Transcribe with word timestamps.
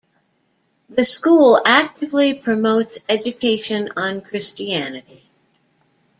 The 0.89 1.05
school 1.05 1.61
actively 1.63 2.33
promotes 2.33 2.97
education 3.07 3.89
on 3.95 4.21
Christianity. 4.21 5.29